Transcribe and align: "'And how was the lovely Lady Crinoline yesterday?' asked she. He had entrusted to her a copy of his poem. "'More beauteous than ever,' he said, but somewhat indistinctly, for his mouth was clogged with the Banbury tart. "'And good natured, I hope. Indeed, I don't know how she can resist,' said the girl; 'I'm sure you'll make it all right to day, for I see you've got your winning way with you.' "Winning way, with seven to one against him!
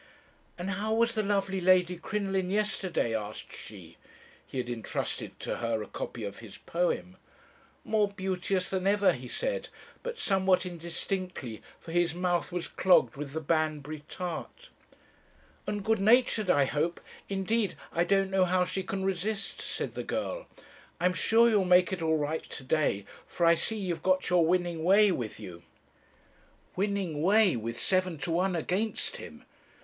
"'And 0.57 0.71
how 0.71 0.95
was 0.95 1.13
the 1.13 1.21
lovely 1.21 1.61
Lady 1.61 1.95
Crinoline 1.95 2.49
yesterday?' 2.49 3.13
asked 3.15 3.55
she. 3.55 3.97
He 4.47 4.57
had 4.57 4.67
entrusted 4.67 5.39
to 5.41 5.57
her 5.57 5.83
a 5.83 5.87
copy 5.87 6.23
of 6.23 6.39
his 6.39 6.57
poem. 6.57 7.17
"'More 7.85 8.07
beauteous 8.07 8.71
than 8.71 8.87
ever,' 8.87 9.13
he 9.13 9.27
said, 9.27 9.69
but 10.01 10.17
somewhat 10.17 10.65
indistinctly, 10.65 11.61
for 11.79 11.91
his 11.91 12.15
mouth 12.15 12.51
was 12.51 12.67
clogged 12.67 13.15
with 13.15 13.33
the 13.33 13.41
Banbury 13.41 14.03
tart. 14.09 14.71
"'And 15.67 15.83
good 15.85 15.99
natured, 15.99 16.49
I 16.49 16.65
hope. 16.65 16.99
Indeed, 17.29 17.75
I 17.93 18.03
don't 18.03 18.31
know 18.31 18.45
how 18.45 18.65
she 18.65 18.81
can 18.81 19.05
resist,' 19.05 19.61
said 19.61 19.93
the 19.93 20.03
girl; 20.03 20.47
'I'm 20.99 21.13
sure 21.13 21.47
you'll 21.47 21.63
make 21.63 21.93
it 21.93 22.01
all 22.01 22.17
right 22.17 22.41
to 22.41 22.63
day, 22.63 23.05
for 23.27 23.45
I 23.45 23.53
see 23.53 23.75
you've 23.77 24.01
got 24.01 24.31
your 24.31 24.43
winning 24.47 24.83
way 24.83 25.11
with 25.11 25.39
you.' 25.39 25.61
"Winning 26.75 27.21
way, 27.21 27.55
with 27.55 27.79
seven 27.79 28.17
to 28.17 28.31
one 28.31 28.55
against 28.55 29.17
him! 29.17 29.43